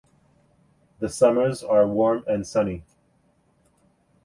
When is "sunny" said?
2.47-2.83